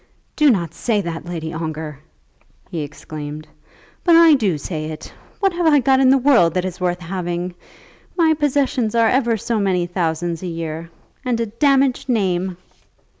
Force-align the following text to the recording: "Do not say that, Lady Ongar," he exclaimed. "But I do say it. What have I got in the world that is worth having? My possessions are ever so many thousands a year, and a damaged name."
"Do 0.35 0.49
not 0.49 0.73
say 0.73 0.99
that, 1.01 1.25
Lady 1.27 1.53
Ongar," 1.53 1.99
he 2.71 2.79
exclaimed. 2.79 3.47
"But 4.03 4.15
I 4.15 4.33
do 4.33 4.57
say 4.57 4.85
it. 4.85 5.13
What 5.39 5.53
have 5.53 5.67
I 5.67 5.77
got 5.77 5.99
in 5.99 6.09
the 6.09 6.17
world 6.17 6.55
that 6.55 6.65
is 6.65 6.81
worth 6.81 6.99
having? 6.99 7.53
My 8.17 8.33
possessions 8.33 8.95
are 8.95 9.09
ever 9.09 9.37
so 9.37 9.59
many 9.59 9.85
thousands 9.85 10.41
a 10.41 10.47
year, 10.47 10.89
and 11.23 11.39
a 11.39 11.45
damaged 11.45 12.09
name." 12.09 12.57